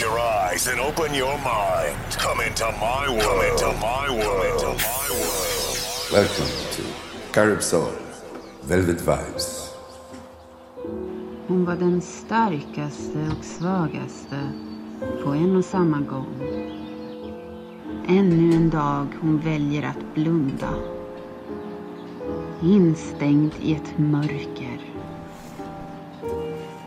Close 0.00 0.12
your 0.12 0.20
eyes 0.20 0.68
and 0.68 0.80
open 0.80 1.14
your 1.14 1.38
mind. 1.38 1.96
Come 2.18 2.40
into 2.40 2.64
my 2.64 3.08
world. 3.08 3.22
Come 3.22 3.44
into 3.50 3.66
my 3.80 4.08
world. 4.10 4.24
Come 4.24 4.46
into 4.46 4.66
my 4.66 5.10
world. 5.10 6.12
Welcome 6.12 6.52
to 6.72 6.82
Carib 7.32 7.62
Soul, 7.62 7.92
Velvet 8.62 9.00
Vibes. 9.00 9.70
Hon 11.48 11.64
var 11.64 11.76
den 11.76 12.00
starkaste 12.00 13.30
och 13.38 13.44
svagaste 13.44 14.52
på 15.24 15.30
en 15.30 15.56
och 15.56 15.64
samma 15.64 16.00
gång. 16.00 16.36
Ännu 18.08 18.56
en 18.56 18.70
dag 18.70 19.06
hon 19.20 19.38
väljer 19.38 19.82
att 19.82 20.14
blunda. 20.14 20.74
Instängd 22.62 23.52
i 23.60 23.74
ett 23.74 23.98
mörker. 23.98 24.80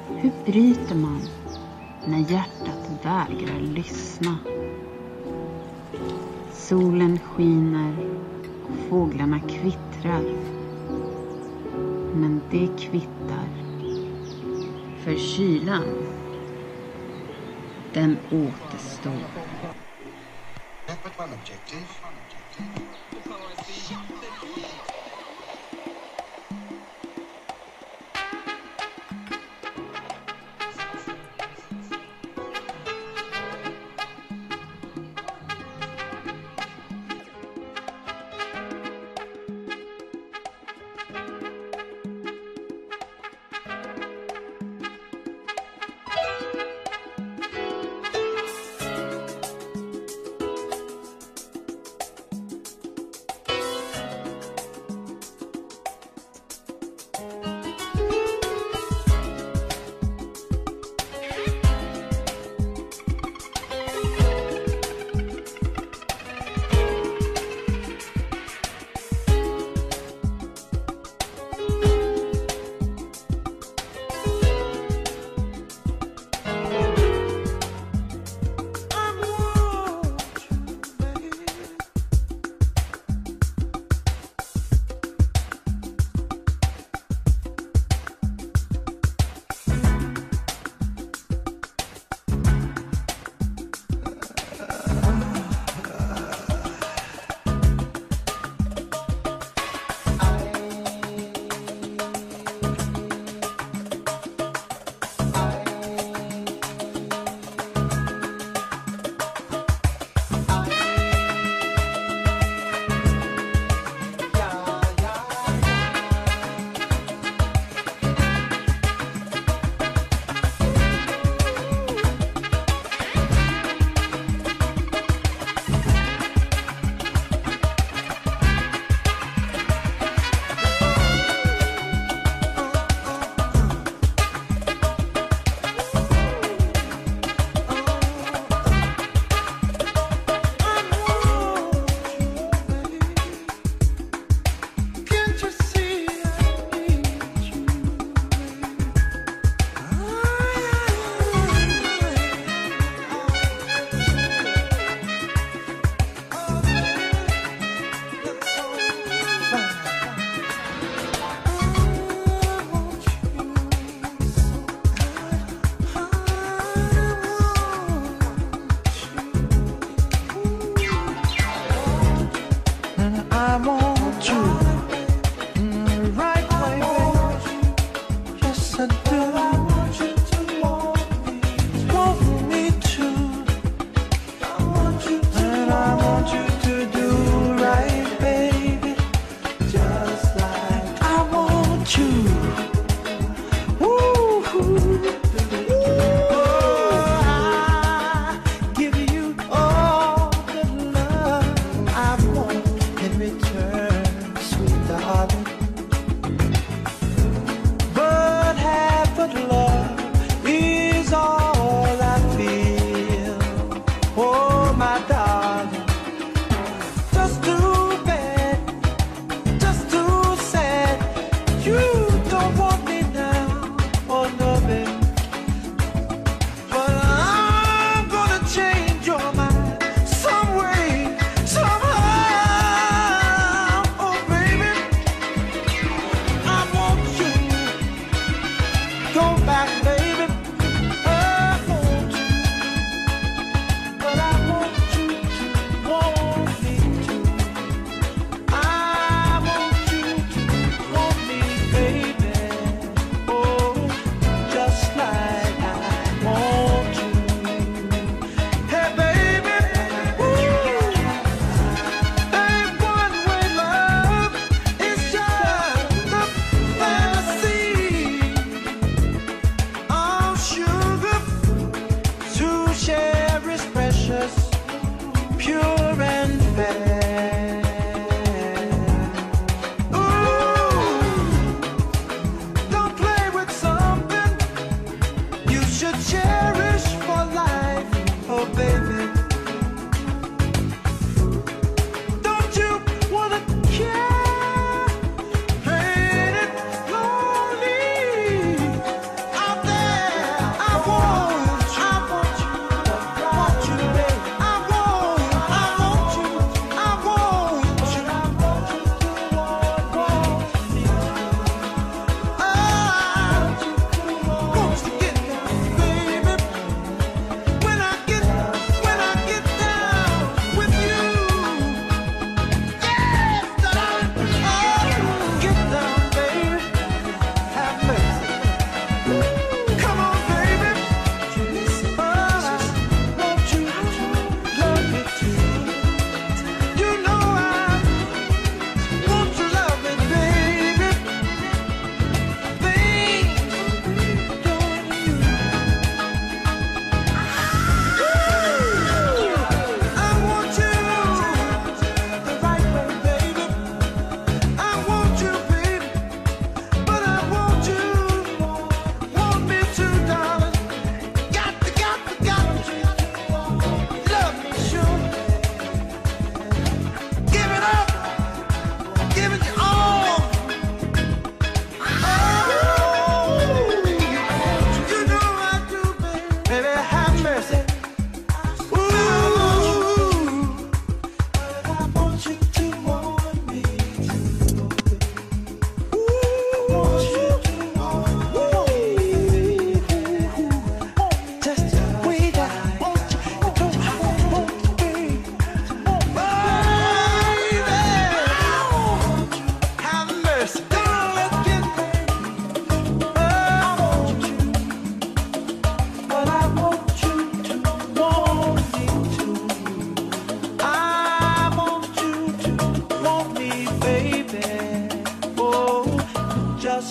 Hur 0.07 0.31
bryter 0.45 0.95
man 0.95 1.21
när 2.05 2.31
hjärtat 2.31 2.72
vägrar 3.03 3.59
lyssna? 3.59 4.37
Solen 6.51 7.19
skiner 7.19 7.95
och 8.63 8.89
fåglarna 8.89 9.39
kvittrar. 9.39 10.23
Men 12.13 12.41
det 12.51 12.67
kvittar. 12.79 13.47
För 15.03 15.15
kylan, 15.15 15.83
den 17.93 18.17
återstår. 18.31 19.23
One 21.17 21.33
objective. 21.33 22.82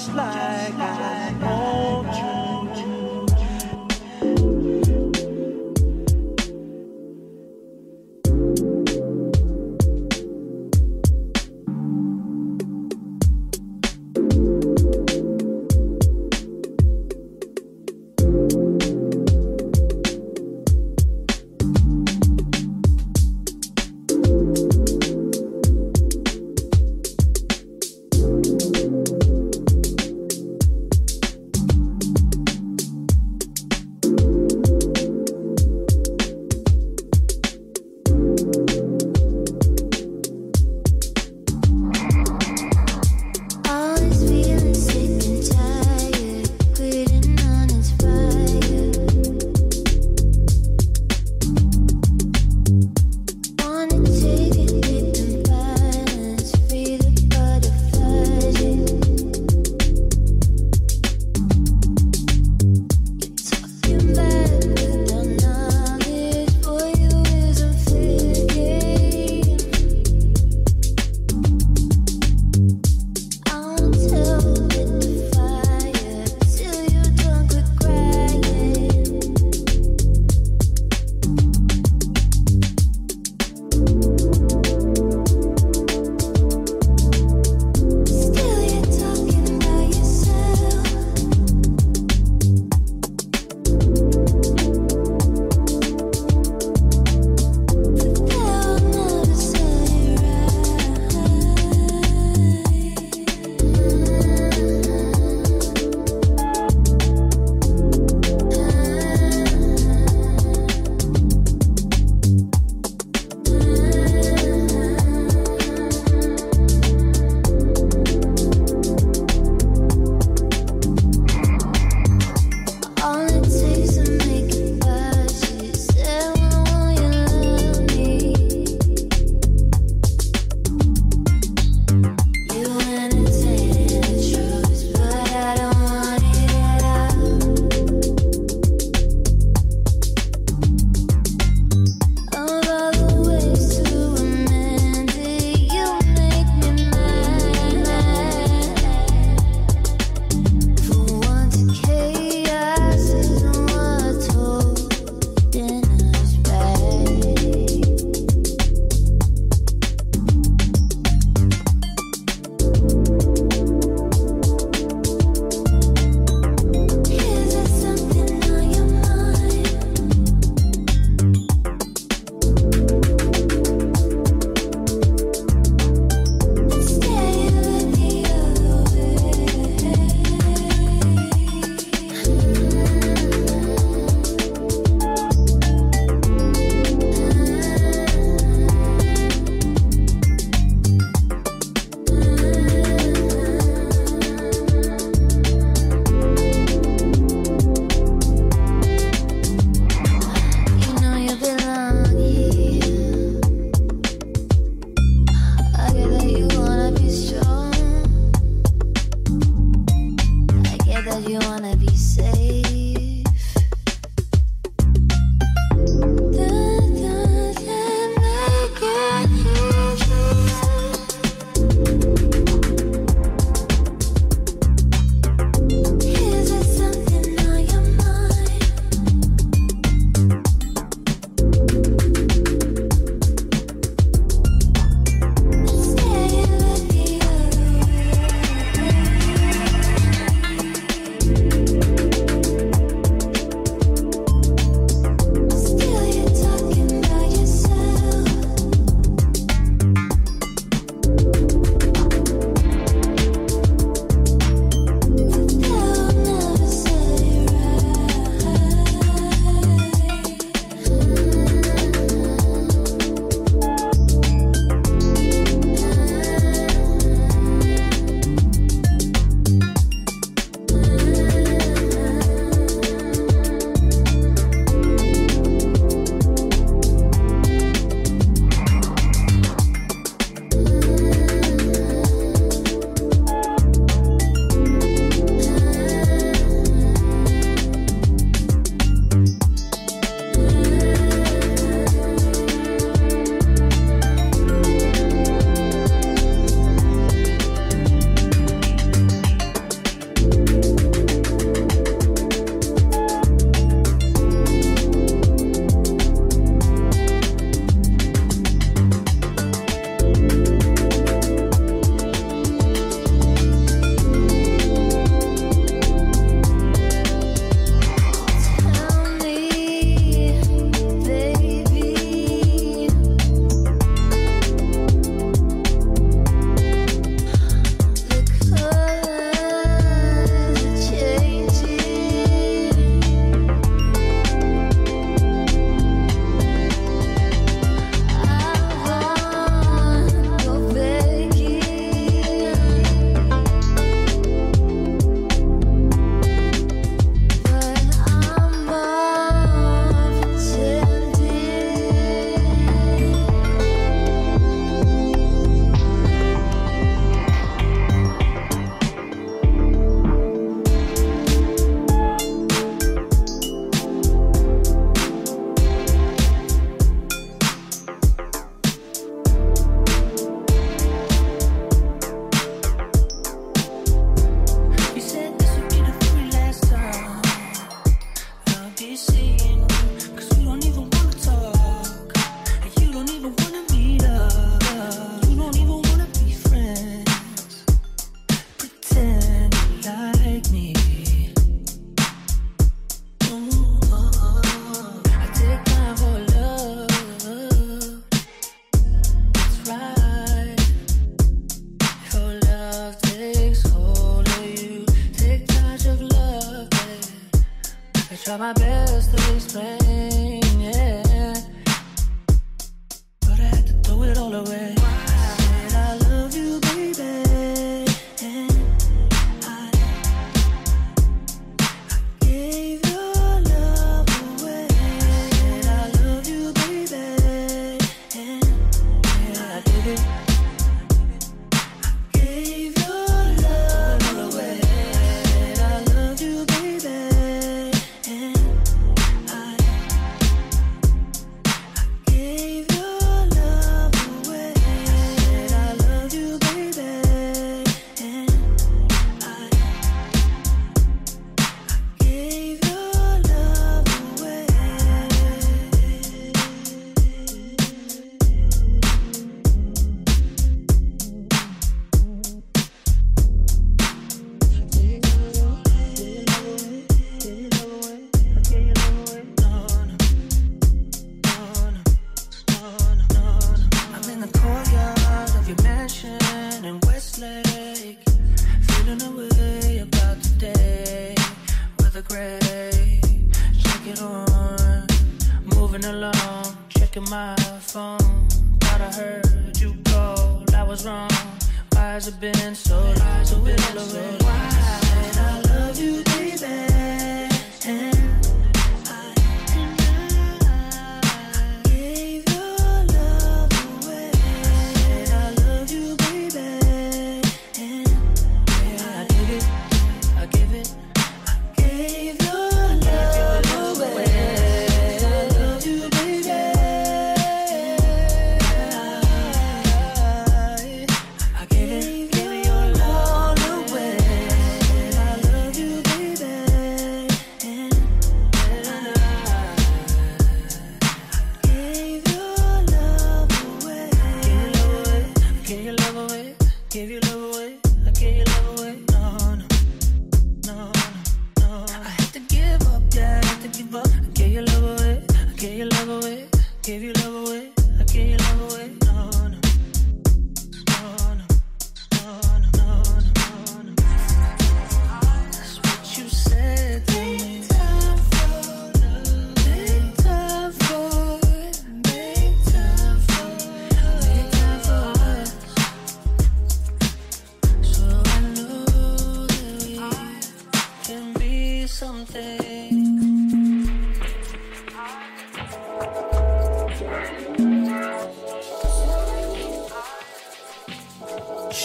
Just 0.06 0.16
like 0.16 0.74
I 0.80 0.88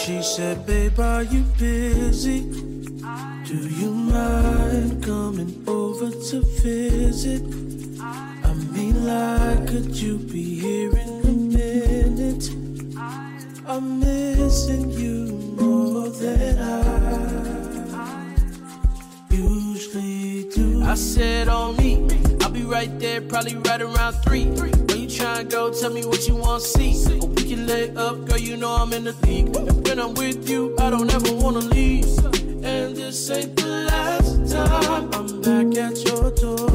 She 0.08 0.22
said, 0.22 0.64
Babe, 0.64 0.98
are 1.00 1.22
you 1.22 1.42
busy? 1.58 2.40
Do 3.44 3.68
you 3.68 3.90
mind 3.90 5.04
coming 5.04 5.62
over 5.66 6.10
to 6.10 6.40
visit? 6.62 7.42
I 8.00 8.54
mean, 8.72 9.04
like, 9.04 9.68
could 9.68 9.94
you 9.94 10.16
be 10.16 10.60
here 10.60 10.96
in 10.96 11.08
a 11.26 11.32
minute? 11.58 12.48
I'm 13.66 14.00
missing 14.00 14.88
you 14.92 15.26
more 15.60 16.08
than 16.08 16.58
I 16.58 18.34
usually 19.30 20.48
do. 20.54 20.84
I 20.84 20.94
said, 20.94 21.48
on 21.48 21.76
me, 21.76 22.08
I'll 22.40 22.48
be 22.48 22.62
right 22.62 22.98
there, 22.98 23.20
probably 23.20 23.56
right 23.56 23.82
around 23.82 24.14
three 24.24 24.87
trying 25.18 25.48
to 25.48 25.56
go, 25.56 25.72
tell 25.72 25.90
me 25.90 26.04
what 26.06 26.28
you 26.28 26.36
want 26.36 26.62
to 26.62 26.68
see. 26.68 27.18
We 27.26 27.42
can 27.48 27.66
lay 27.66 27.90
up, 27.96 28.24
girl, 28.26 28.38
you 28.38 28.56
know 28.56 28.70
I'm 28.70 28.92
in 28.92 29.04
the 29.04 29.12
league. 29.26 29.54
And 29.56 29.86
when 29.86 29.98
I'm 29.98 30.14
with 30.14 30.48
you, 30.48 30.76
I 30.78 30.90
don't 30.90 31.12
ever 31.12 31.32
want 31.34 31.60
to 31.60 31.68
leave. 31.68 32.06
And 32.64 32.96
this 32.96 33.30
ain't 33.30 33.56
the 33.56 33.66
last 33.90 34.52
time 34.52 35.10
I'm 35.12 35.40
back 35.40 35.76
at 35.76 36.04
your 36.04 36.30
door. 36.30 36.67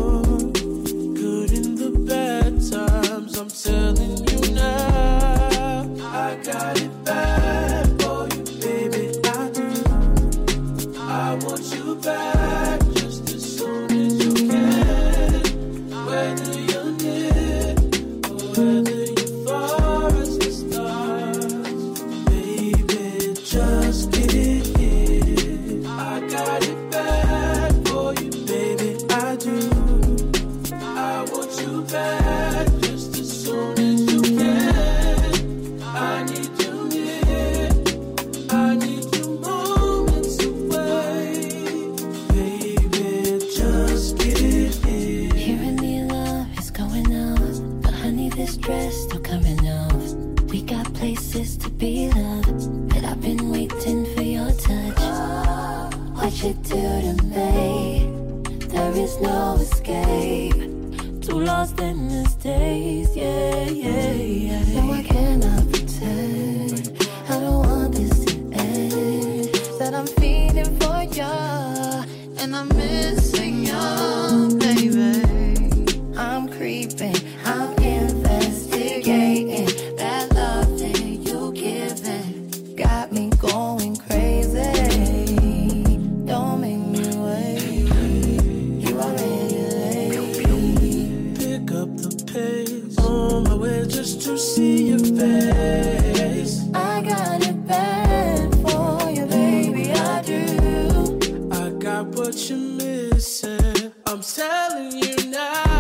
listen. 102.78 103.94
I'm 104.06 104.22
telling 104.22 104.98
you 104.98 105.16
now. 105.30 105.73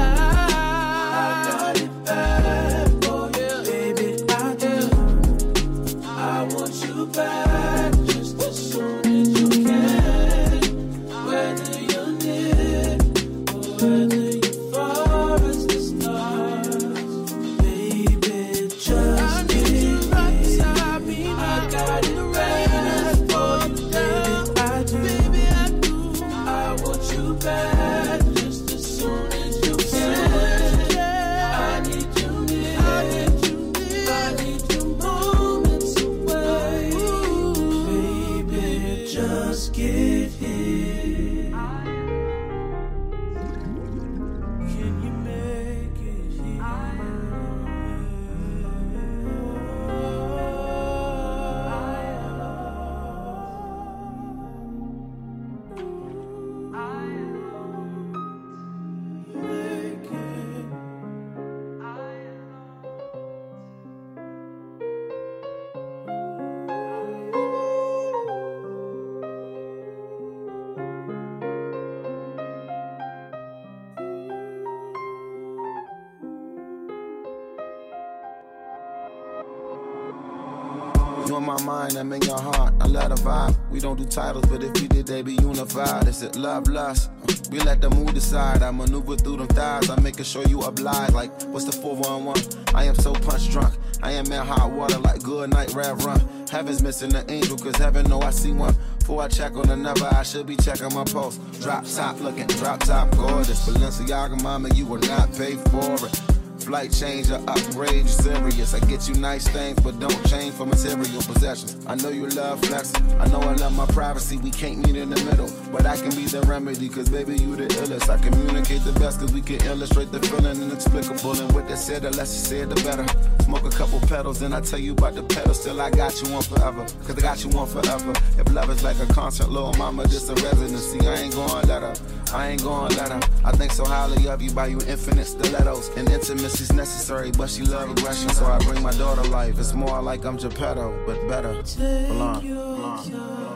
Love, 86.35 86.67
lust? 86.67 87.11
We 87.51 87.59
let 87.59 87.79
the 87.79 87.89
mood 87.89 88.15
decide. 88.15 88.63
I 88.63 88.71
maneuver 88.71 89.15
through 89.15 89.37
them 89.37 89.47
thighs. 89.47 89.89
I'm 89.89 90.01
making 90.01 90.25
sure 90.25 90.43
you 90.47 90.61
oblige. 90.61 91.11
Like, 91.11 91.31
what's 91.43 91.65
the 91.65 91.71
411? 91.71 92.75
I 92.75 92.85
am 92.85 92.95
so 92.95 93.13
punch 93.13 93.51
drunk. 93.51 93.75
I 94.01 94.11
am 94.13 94.25
in 94.31 94.45
hot 94.45 94.71
water 94.71 94.97
like 94.99 95.21
good 95.21 95.51
night 95.51 95.73
rap 95.73 95.97
run. 95.99 96.19
Heaven's 96.49 96.81
missing 96.81 97.15
an 97.15 97.29
angel, 97.29 97.57
cause 97.57 97.75
heaven 97.75 98.09
know 98.09 98.21
I 98.21 98.31
see 98.31 98.51
one. 98.51 98.75
Before 98.99 99.21
I 99.21 99.27
check 99.27 99.55
on 99.55 99.69
another, 99.69 100.07
I 100.07 100.23
should 100.23 100.47
be 100.47 100.55
checking 100.55 100.93
my 100.93 101.03
pulse. 101.03 101.37
Drop 101.61 101.85
top 101.85 102.19
looking, 102.19 102.47
drop 102.47 102.79
top 102.79 103.11
gorgeous. 103.15 103.67
Balenciaga, 103.67 104.41
mama, 104.41 104.69
you 104.69 104.85
will 104.85 104.99
not 104.99 105.31
pay 105.33 105.55
for 105.55 105.93
it. 106.07 106.32
Flight 106.63 106.93
change 106.93 107.29
or 107.29 107.41
upgrade, 107.49 108.07
serious. 108.07 108.73
I 108.73 108.79
get 108.87 109.09
you 109.09 109.15
nice 109.15 109.45
things, 109.49 109.77
but 109.81 109.99
don't 109.99 110.25
change 110.29 110.53
for 110.53 110.65
material 110.65 111.21
possessions. 111.21 111.85
I 111.85 111.95
know 111.95 112.07
you 112.07 112.25
love 112.27 112.63
flexing. 112.63 113.03
I 113.19 113.27
know 113.27 113.41
I 113.41 113.53
love 113.55 113.75
my 113.75 113.85
privacy. 113.87 114.37
We 114.37 114.49
can't 114.49 114.77
meet 114.77 114.95
in 114.95 115.09
the 115.09 115.21
middle, 115.25 115.51
but 115.73 115.85
I 115.85 115.97
can 115.97 116.11
be 116.11 116.25
the 116.25 116.39
remedy. 116.43 116.87
Cause 116.87 117.09
baby, 117.09 117.35
you 117.35 117.57
the 117.57 117.65
illest. 117.65 118.09
I 118.09 118.17
communicate 118.17 118.81
the 118.85 118.93
best, 118.93 119.19
cause 119.19 119.33
we 119.33 119.41
can 119.41 119.61
illustrate 119.65 120.13
the 120.13 120.21
feeling 120.21 120.61
inexplicable. 120.61 121.37
And 121.37 121.51
with 121.53 121.67
that 121.67 121.79
said, 121.79 122.03
the 122.03 122.11
less 122.11 122.33
you 122.33 122.39
say, 122.39 122.63
the 122.65 122.75
better. 122.75 123.05
Smoke 123.43 123.65
a 123.65 123.69
couple 123.69 123.99
petals, 124.07 124.41
and 124.41 124.55
I 124.55 124.61
tell 124.61 124.79
you 124.79 124.93
about 124.93 125.15
the 125.15 125.23
pedal. 125.23 125.53
Still, 125.53 125.81
I 125.81 125.91
got 125.91 126.21
you 126.21 126.33
on 126.33 126.43
forever. 126.43 126.85
Cause 127.03 127.17
I 127.17 127.21
got 127.21 127.43
you 127.43 127.51
on 127.59 127.67
forever. 127.67 128.13
If 128.39 128.49
love 128.53 128.69
is 128.69 128.83
like 128.85 128.99
a 128.99 129.13
concert, 129.13 129.49
little 129.49 129.73
mama, 129.73 130.07
just 130.07 130.29
a 130.29 130.35
residency. 130.35 131.05
I 131.05 131.15
ain't 131.15 131.35
gonna 131.35 131.67
let 131.67 131.81
her. 131.81 131.93
I 132.33 132.47
ain't 132.47 132.63
gonna 132.63 132.95
let 132.95 133.11
her. 133.11 133.19
I 133.43 133.51
think 133.51 133.73
so 133.73 133.83
highly 133.83 134.29
of 134.29 134.41
you 134.41 134.51
by 134.51 134.67
you 134.67 134.79
infinite 134.87 135.25
stilettos 135.25 135.89
and 135.97 136.09
intimacy 136.09 136.52
is 136.61 136.73
necessary, 136.73 137.31
but 137.31 137.49
she 137.49 137.63
love 137.63 137.89
aggression, 137.89 138.29
so 138.29 138.45
I 138.45 138.57
bring 138.59 138.81
my 138.81 138.91
daughter 138.91 139.23
life. 139.23 139.57
It's 139.59 139.73
more 139.73 140.01
like 140.01 140.25
I'm 140.25 140.37
Geppetto, 140.37 141.03
but 141.05 141.27
better. 141.27 141.63
Blonde. 142.07 143.52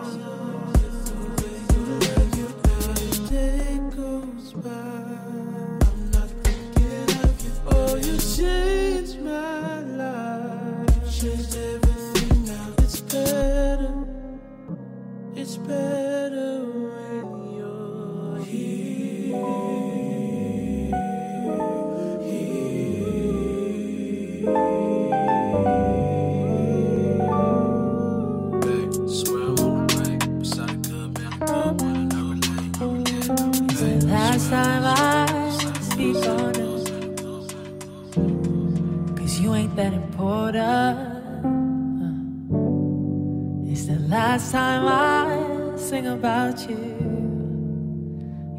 Time 44.58 44.88
I 44.88 45.78
sing 45.78 46.08
about 46.08 46.58
you. 46.67 46.84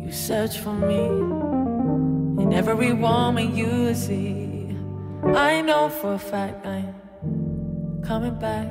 You 0.02 0.12
search 0.12 0.54
for 0.64 0.74
me 0.90 1.02
in 2.42 2.52
every 2.60 2.92
woman 2.92 3.46
you 3.60 3.94
see. 3.94 4.76
I 5.24 5.60
know 5.68 5.88
for 5.88 6.12
a 6.14 6.22
fact 6.32 6.64
I'm 6.64 6.94
coming 8.08 8.36
back. 8.48 8.70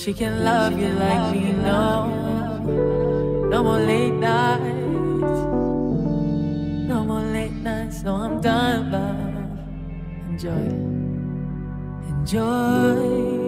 She 0.00 0.12
can 0.20 0.44
love 0.50 0.78
you 0.78 0.90
like 1.04 1.24
me, 1.34 1.44
no. 1.68 1.86
No 3.52 3.58
more 3.64 3.82
late 3.92 4.18
nights. 4.30 5.40
No 6.92 6.98
more 7.10 7.26
late 7.36 7.58
nights. 7.68 7.98
No, 8.04 8.12
I'm 8.24 8.40
done, 8.40 8.80
love. 8.94 9.26
Enjoy. 10.30 10.66
Enjoy. 12.14 13.39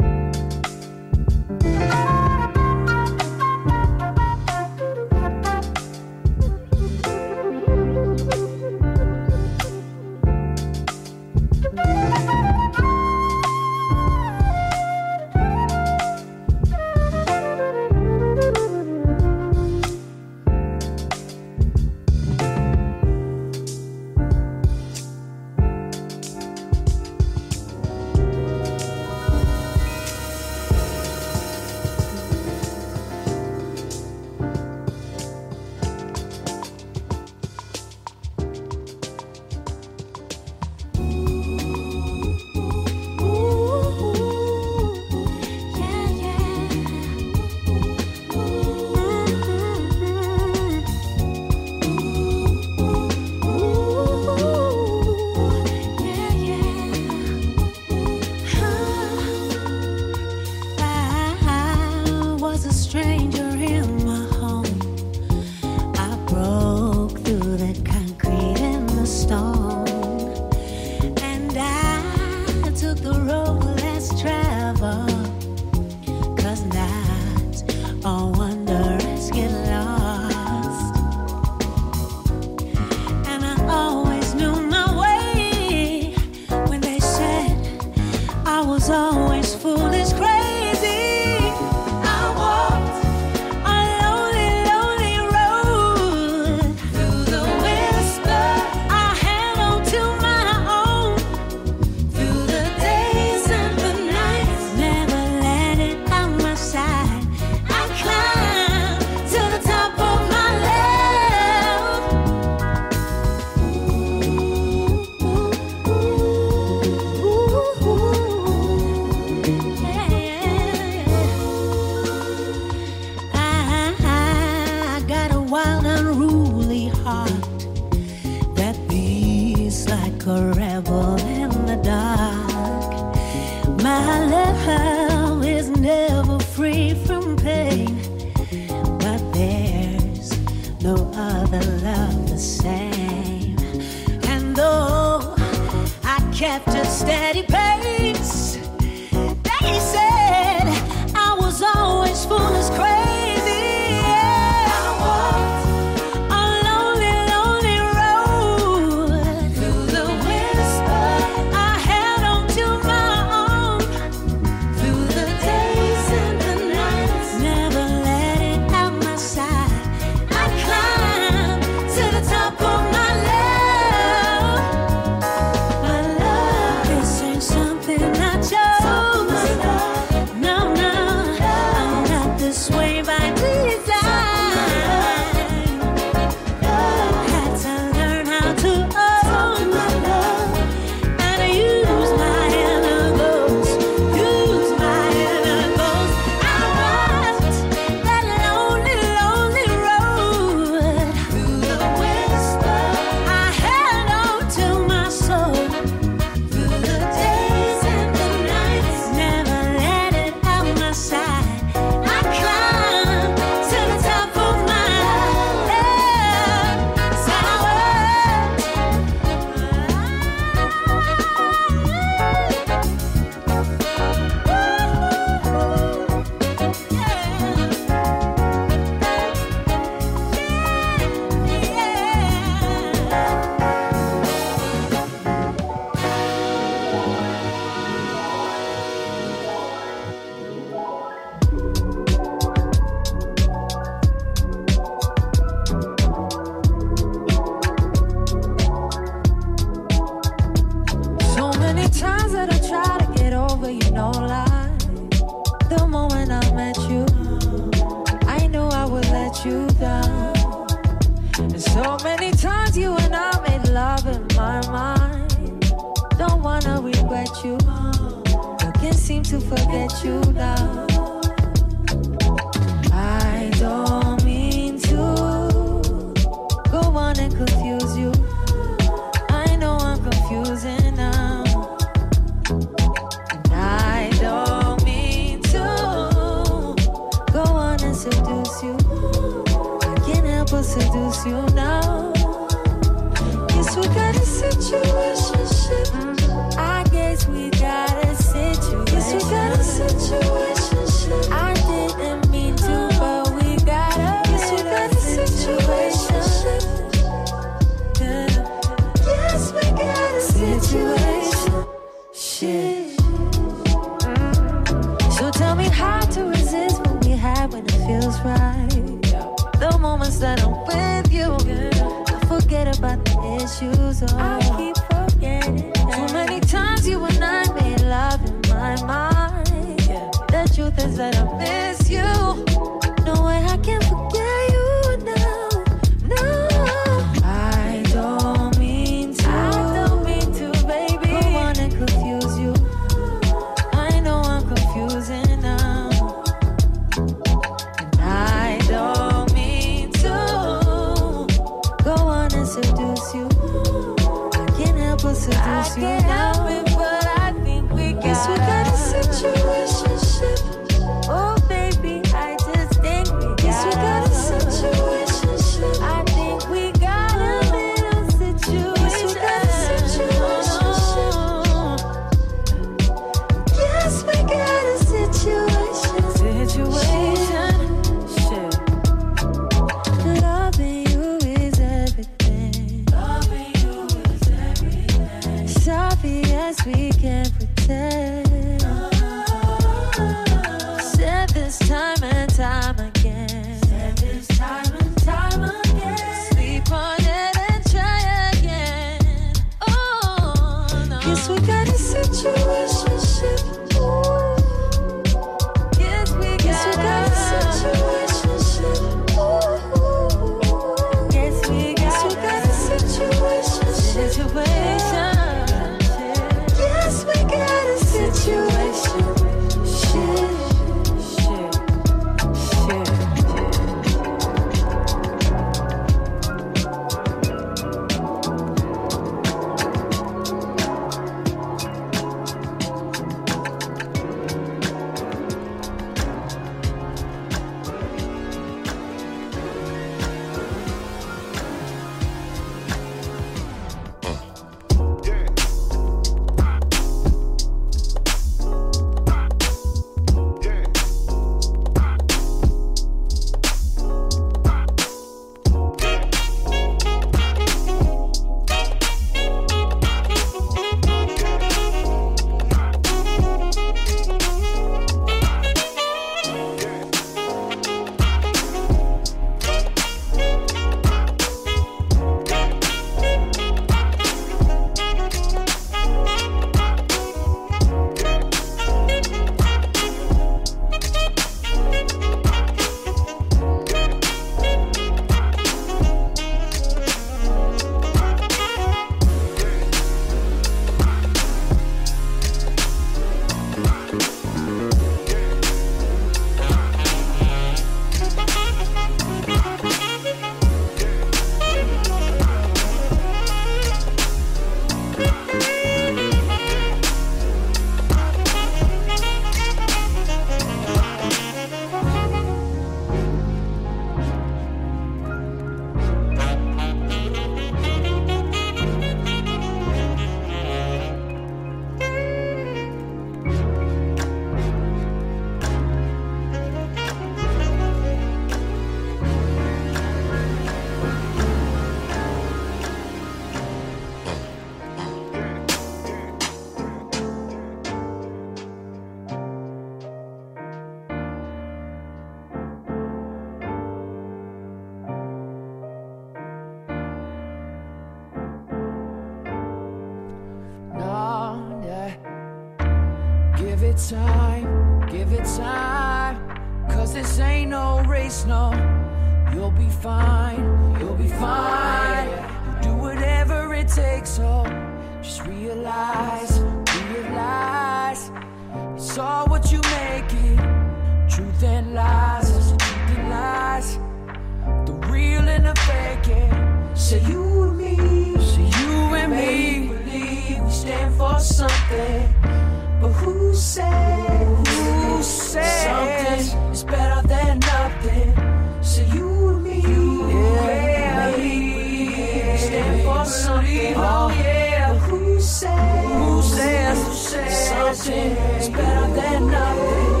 nothing 597.88 598.16
is 598.38 598.48
better 598.50 598.86
than 598.94 599.30
nothing. 599.30 600.00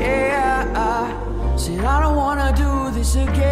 Yeah, 0.00 0.72
I 0.74 1.56
said 1.56 1.84
I 1.84 2.00
don't 2.00 2.16
wanna 2.16 2.52
do 2.56 2.90
this 2.96 3.16
again. 3.16 3.49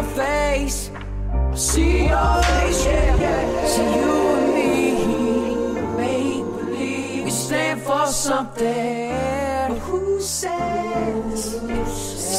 your 0.00 0.10
face. 0.12 0.90
See 1.54 2.08
your 2.08 2.42
face, 2.42 2.86
yeah, 2.86 3.16
yeah. 3.16 3.66
See 3.66 3.90
you 3.98 4.12
and 4.36 4.54
me. 4.56 4.74
Make 5.96 6.44
believe 6.56 7.24
we 7.24 7.30
stand 7.30 7.82
for 7.82 8.06
something. 8.06 9.10
But 9.68 9.78
who 9.78 10.20
says 10.20 11.60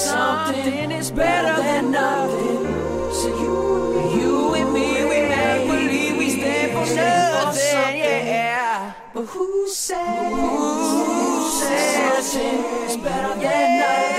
something 0.10 0.92
is 0.92 1.12
better 1.12 1.62
than 1.62 1.92
nothing? 1.92 2.64
So 3.20 3.28
you 3.28 3.56
and 3.96 4.04
me, 4.04 4.20
you 4.22 4.52
and 4.54 4.74
me 4.74 5.06
we 5.12 5.20
make 5.30 5.68
believe 5.68 6.18
we 6.18 6.30
stand 6.30 6.72
for 6.72 6.86
something. 6.86 8.28
yeah. 8.28 8.94
But 9.14 9.26
who 9.26 9.68
says, 9.68 10.34
who 10.34 11.50
says 11.60 12.32
something 12.32 12.90
is 12.90 12.98
better 12.98 13.40
than 13.40 13.80
nothing? 13.80 14.11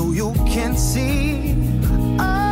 so 0.00 0.12
you 0.12 0.32
can 0.46 0.74
see. 0.78 1.54
Oh. 2.18 2.49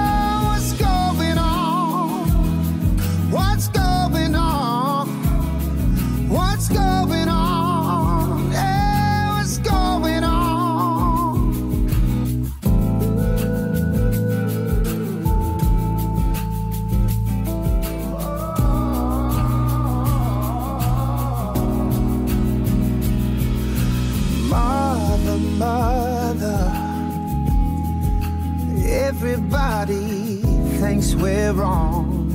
we're 31.20 31.52
wrong. 31.52 32.28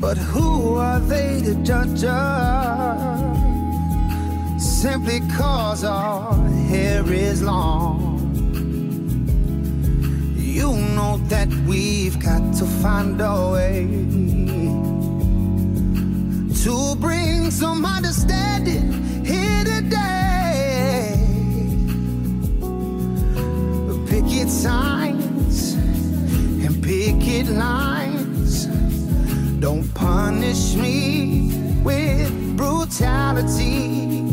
But 0.00 0.16
who 0.16 0.76
are 0.76 1.00
they 1.00 1.42
to 1.42 1.54
judge 1.62 2.04
us? 2.04 3.20
Simply 4.58 5.20
cause 5.36 5.84
our 5.84 6.34
hair 6.70 7.04
is 7.12 7.42
long. 7.42 8.18
You 10.36 10.72
know 10.96 11.18
that 11.28 11.48
we've 11.68 12.18
got 12.18 12.54
to 12.54 12.64
find 12.82 13.20
a 13.20 13.50
way 13.52 13.86
to 16.64 16.94
bring 16.96 17.50
some 17.50 17.84
understanding 17.84 19.24
here 19.24 19.64
today. 19.64 21.14
Picket 24.08 24.48
sign 24.48 24.99
picket 27.20 27.48
lines. 27.48 28.66
Don't 29.60 29.92
punish 29.94 30.74
me 30.74 31.52
with 31.82 32.56
brutality 32.56 34.24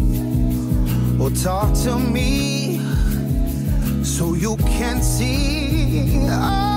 or 1.20 1.30
talk 1.32 1.74
to 1.84 2.00
me 2.00 2.80
so 4.04 4.34
you 4.34 4.56
can 4.58 5.02
see. 5.02 6.28
Oh. 6.30 6.77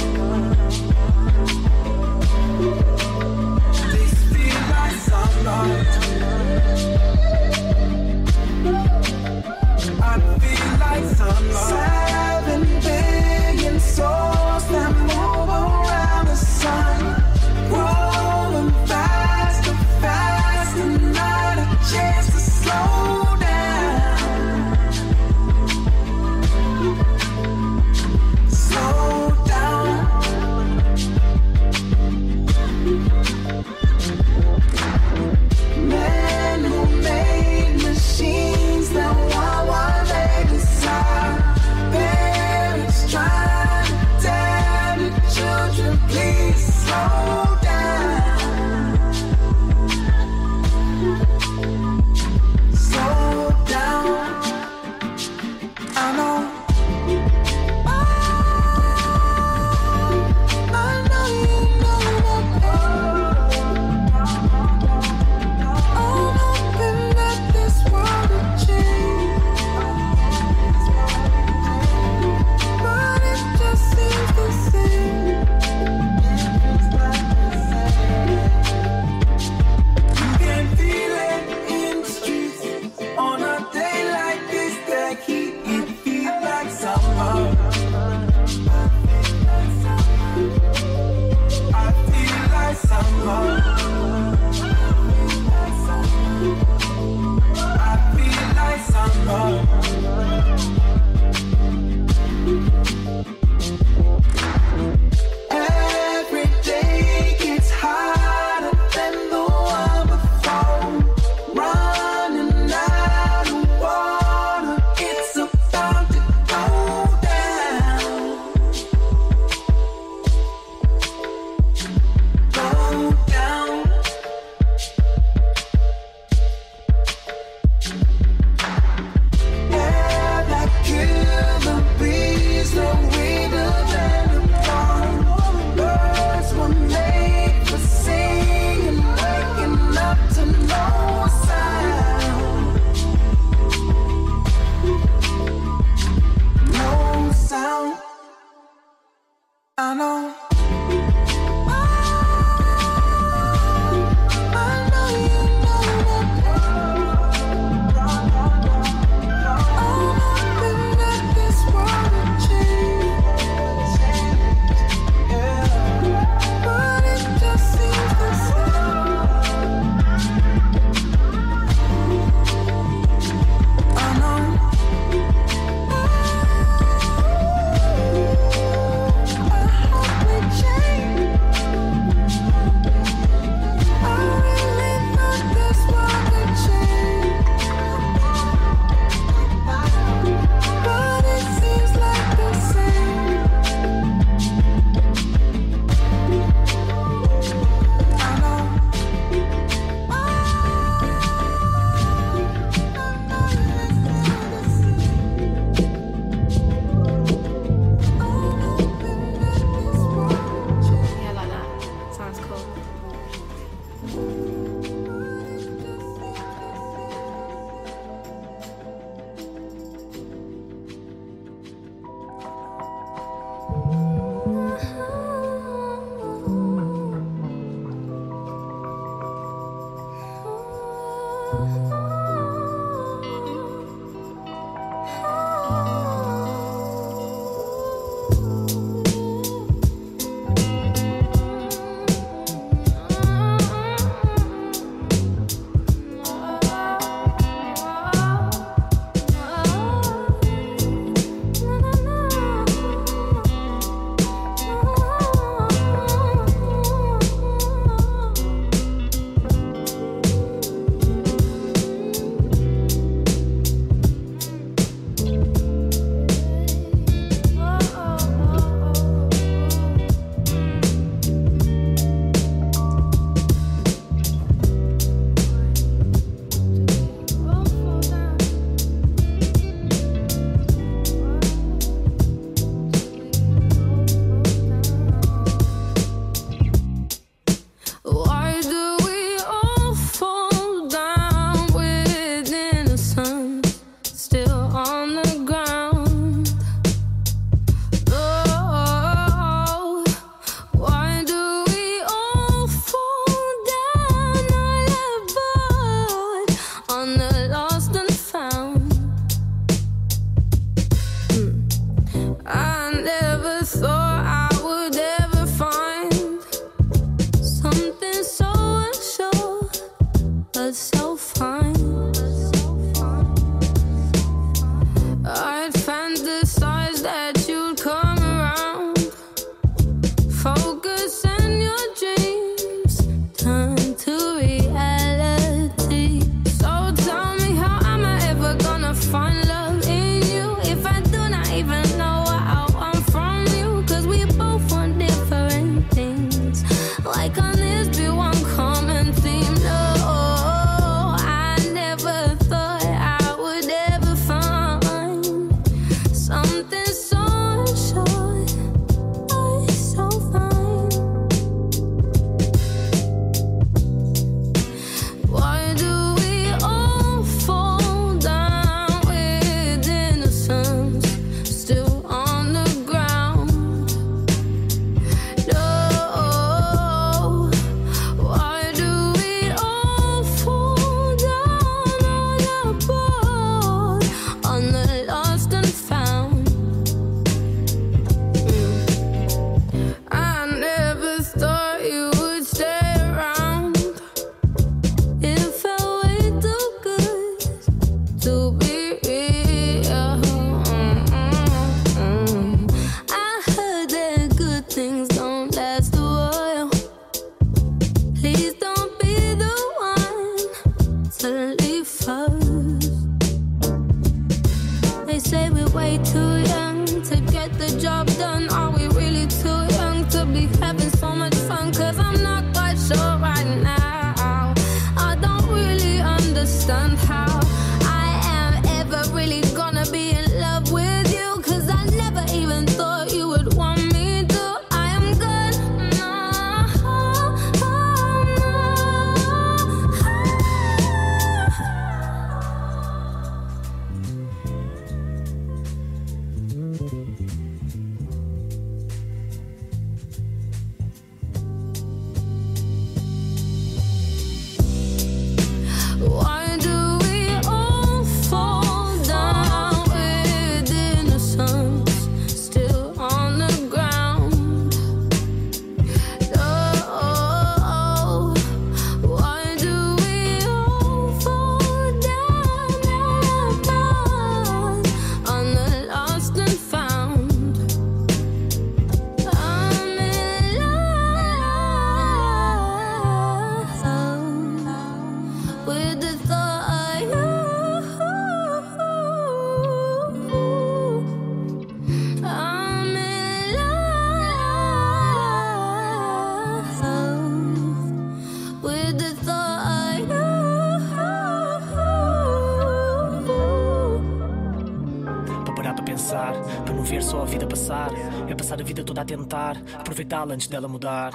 Aproveitá-la 510.21 510.33
antes 510.33 510.47
dela 510.47 510.67
mudar. 510.67 511.11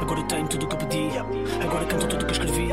Agora 0.00 0.20
eu 0.20 0.26
tenho 0.26 0.48
tudo 0.48 0.66
o 0.66 0.68
que 0.68 0.76
pedi, 0.76 1.08
agora 1.62 1.84
canto 1.86 2.06
tudo 2.06 2.22
o 2.22 2.26
que 2.26 2.32
escrevi. 2.32 2.68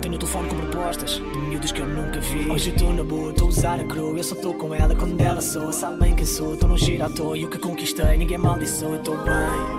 Tenho 0.00 0.14
o 0.14 0.18
telefone 0.18 0.48
com 0.48 0.56
propostas 0.56 1.10
de 1.12 1.38
miúdos 1.38 1.72
que 1.72 1.80
eu 1.80 1.86
nunca 1.86 2.20
vi. 2.20 2.50
Hoje 2.50 2.70
eu 2.70 2.74
estou 2.74 2.92
na 2.92 3.04
boa, 3.04 3.30
estou 3.30 3.46
a 3.46 3.50
usar 3.50 3.80
a 3.80 3.84
crew. 3.84 4.16
Eu 4.16 4.24
só 4.24 4.34
estou 4.34 4.54
com 4.54 4.74
ela 4.74 4.94
quando 4.94 5.20
ela 5.20 5.40
sou. 5.40 5.72
Sabe 5.72 6.00
bem 6.00 6.14
quem 6.14 6.26
sou, 6.26 6.54
estou 6.54 6.68
num 6.68 6.76
giro 6.78 7.04
à 7.04 7.10
toa. 7.10 7.38
E 7.38 7.44
o 7.44 7.50
que 7.50 7.58
conquistei, 7.58 8.16
ninguém 8.16 8.38
maldiçou, 8.38 8.90
eu 8.90 8.96
estou 8.96 9.16
bem. 9.16 9.73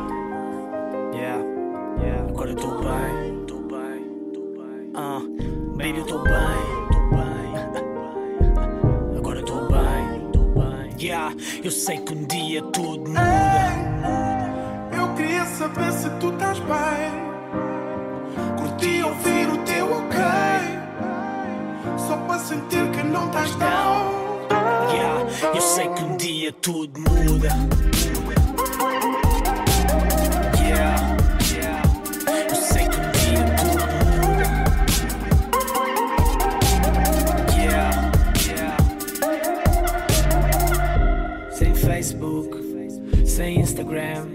Para 22.36 22.44
sentir 22.44 22.92
que 22.92 23.02
não 23.02 23.28
estás 23.28 23.56
down. 23.56 24.12
Yeah, 24.92 25.26
eu 25.56 25.62
sei 25.62 25.88
que 25.88 26.04
um 26.04 26.18
dia 26.18 26.52
tudo 26.52 27.00
muda. 27.00 27.48
Yeah, 30.60 31.18
yeah. 31.54 31.82
Eu 32.50 32.56
sei 32.58 32.90
que 32.90 32.98
um 33.00 33.12
dia 33.14 33.40
tudo 33.56 33.86
muda. 34.20 34.48
Yeah, 37.56 38.12
yeah. 38.50 38.76
Sem 41.54 41.74
Facebook, 41.74 43.26
sem 43.26 43.62
Instagram, 43.62 44.28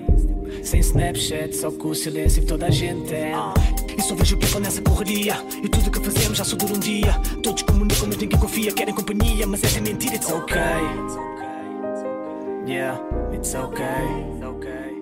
sem 0.65 0.81
Snapchat, 0.81 1.55
só 1.55 1.71
com 1.71 1.89
o 1.89 1.95
silêncio 1.95 2.41
que 2.41 2.49
toda 2.49 2.65
a 2.65 2.71
gente 2.71 3.11
tem. 3.11 3.35
E 4.01 4.03
só 4.03 4.15
vejo 4.15 4.39
people 4.39 4.61
nessa 4.61 4.81
correria. 4.81 5.37
E 5.63 5.69
tudo 5.69 5.91
que 5.91 6.01
fazemos 6.01 6.39
já 6.39 6.43
só 6.43 6.57
dura 6.57 6.73
um 6.73 6.79
dia. 6.79 7.13
Todos 7.43 7.63
comunicam, 7.65 8.09
mas 8.09 8.17
ninguém 8.17 8.39
confia 8.39 8.73
Querem 8.73 8.95
companhia, 8.95 9.47
mas 9.47 9.63
essa 9.63 9.77
é 9.77 9.83
mentira 9.83 10.15
It's 10.15 10.31
okay. 10.31 10.57
Yeah, 12.67 12.99
it's 13.31 13.55
okay. 13.55 13.85
It's 14.33 14.43
okay. 14.43 14.97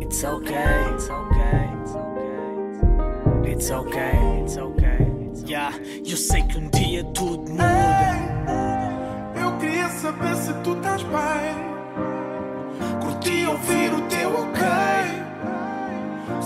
It's 0.00 0.24
okay. 0.24 0.94
It's 3.44 3.70
okay 3.70 4.40
It's 4.40 4.56
okay 4.56 5.10
Yeah, 5.46 5.74
eu 6.06 6.16
sei 6.16 6.42
que 6.42 6.56
um 6.58 6.70
dia 6.70 7.04
tudo 7.04 7.50
muda. 7.50 8.16
Eu 9.38 9.58
queria 9.58 9.88
saber 9.88 10.36
se 10.36 10.54
tu 10.62 10.74
estás 10.74 11.02
bem. 11.02 11.56
Curti 13.02 13.46
ouvir 13.46 13.92
o 13.92 14.00
teu 14.08 14.30
ok. 14.30 15.29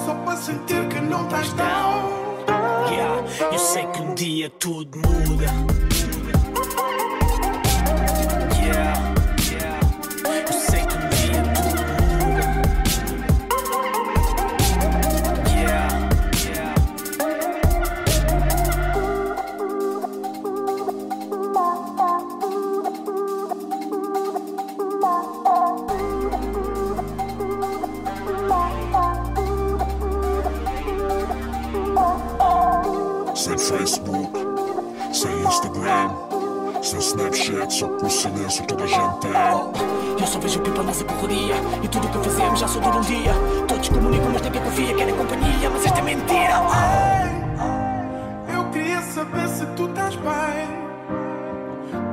Só 0.05 0.15
para 0.17 0.37
sentir 0.37 0.87
que 0.89 1.01
não 1.01 1.25
estás 1.25 1.51
down. 1.55 2.25
Yeah, 2.91 3.25
eu 3.51 3.59
sei 3.59 3.87
que 3.87 4.03
um 4.03 4.15
dia 4.15 4.51
tudo 4.51 4.99
muda 4.99 5.47
toda 38.67 38.85
a 38.85 38.87
gente. 38.87 39.27
Eu 40.21 40.27
só 40.27 40.39
vejo 40.39 40.61
people 40.61 40.85
nessa 40.85 41.05
correria 41.05 41.55
E 41.83 41.89
tudo 41.89 42.09
que 42.09 42.19
fazemos 42.19 42.61
já 42.61 42.69
só 42.69 42.81
dura 42.81 42.97
um 42.97 43.01
dia 43.03 43.33
Todos 43.67 43.89
comunicam, 43.89 44.31
mas 44.33 44.43
ninguém 44.43 44.63
confia 44.63 44.95
Querem 44.95 45.15
companhia, 45.15 45.71
mas 45.71 45.85
esta 45.85 45.99
é 45.99 46.03
mentira 46.03 46.63
Eu 48.49 48.65
queria 48.71 49.03
saber 49.03 49.49
se 49.49 49.67
tu 49.77 49.87
estás 49.87 50.17
bem. 50.17 50.85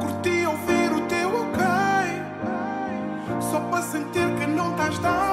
Curti 0.01 0.45
ouvir 0.45 0.91
o 0.91 1.01
teu 1.07 1.29
ok. 1.29 1.63
Só 3.39 3.59
para 3.59 3.81
sentir 3.81 4.35
que 4.35 4.47
não 4.47 4.71
estás 4.71 4.97
down. 4.99 5.30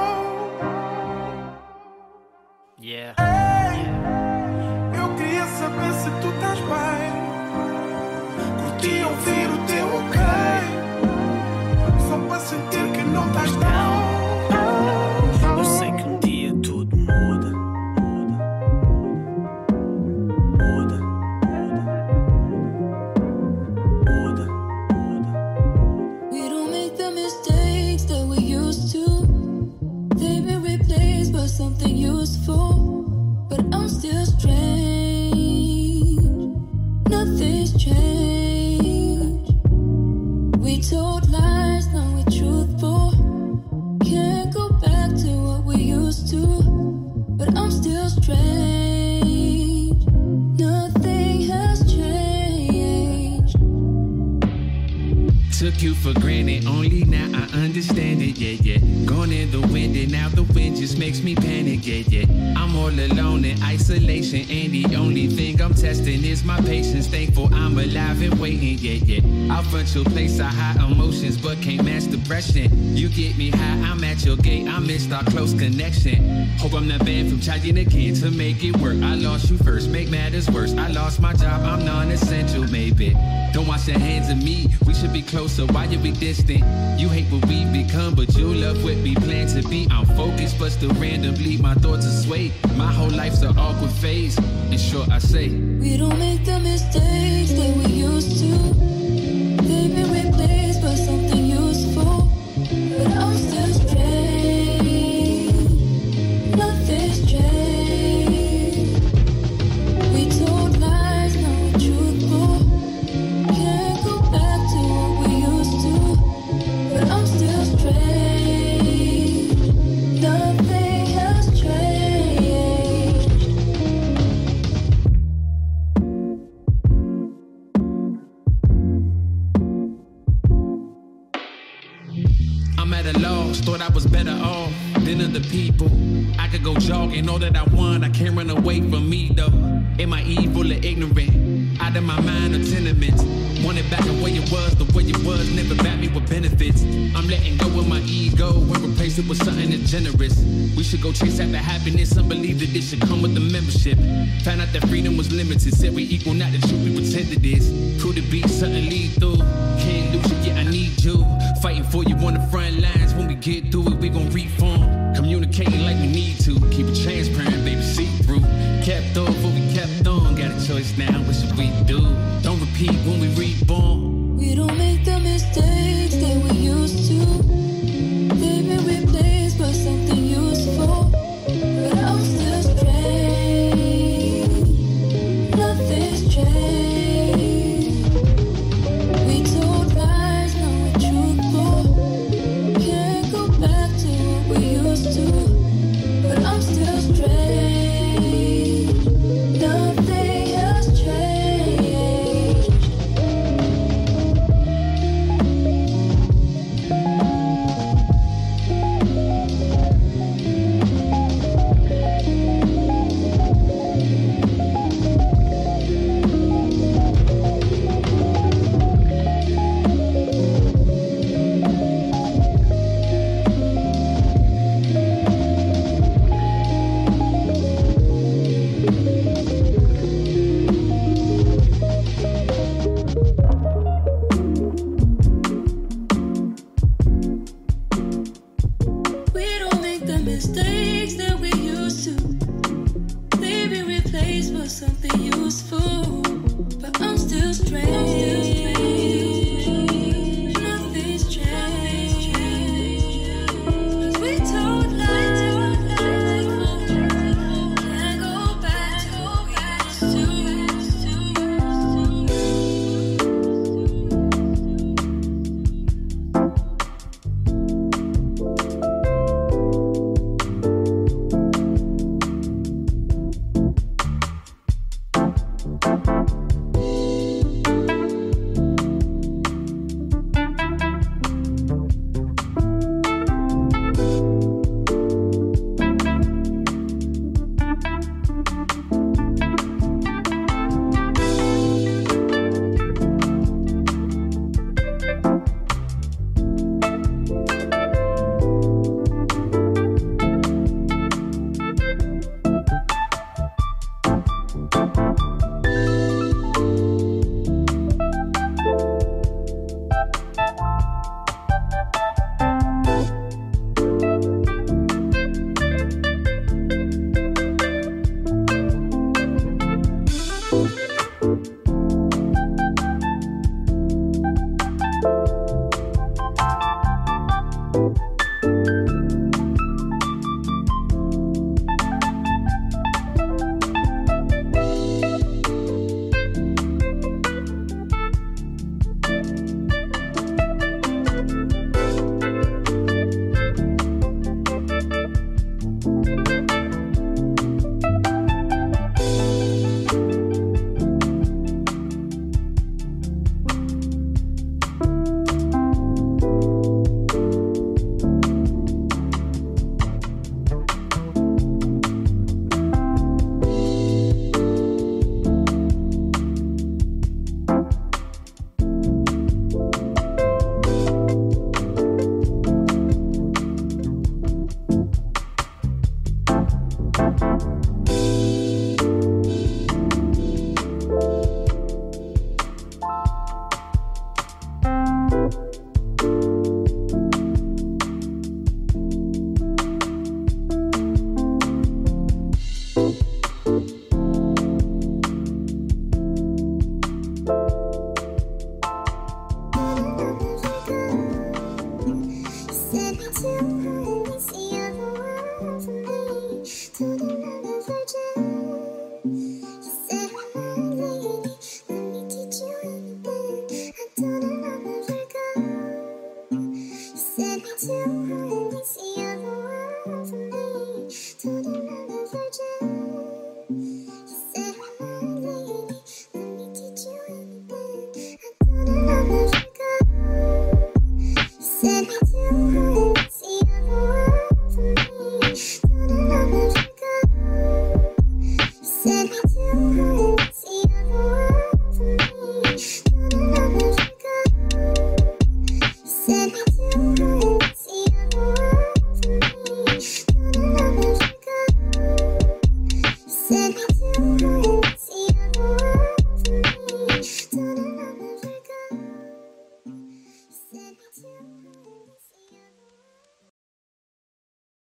Closer. 85.29 85.65
Why 85.67 85.85
you 85.85 85.97
be 85.99 86.11
distant? 86.11 86.63
You 86.99 87.07
hate 87.09 87.27
what 87.31 87.45
we 87.47 87.63
become, 87.65 88.15
but 88.15 88.35
you 88.35 88.53
love 88.53 88.83
what 88.83 88.97
we 88.97 89.15
plan 89.15 89.47
to 89.47 89.67
be. 89.69 89.87
I'm 89.91 90.05
focused, 90.17 90.57
but 90.59 90.71
still 90.71 90.93
randomly 90.95 91.57
my 91.57 91.75
thoughts 91.75 92.05
are 92.05 92.21
swayed. 92.23 92.51
My 92.75 92.91
whole 92.91 93.09
life's 93.09 93.41
an 93.41 93.57
awkward 93.57 93.91
phase. 93.91 94.37
In 94.71 94.77
short, 94.77 95.09
I 95.09 95.19
say, 95.19 95.49
We 95.49 95.97
don't 95.97 96.17
make 96.19 96.43
the 96.45 96.59
mistakes 96.59 97.08